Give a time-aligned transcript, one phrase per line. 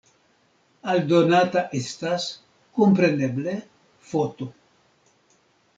[0.93, 2.27] Aldonata estas,
[2.79, 3.55] kompreneble,
[4.15, 4.51] foto.